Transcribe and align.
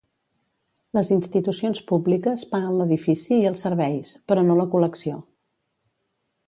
Les 0.97 1.11
institucions 1.15 1.81
públiques 1.91 2.47
paguen 2.55 2.81
l'edifici 2.81 3.39
i 3.43 3.47
els 3.51 3.63
serveis, 3.67 4.15
però 4.31 4.47
no 4.49 4.61
la 4.63 4.69
col·lecció. 4.77 5.25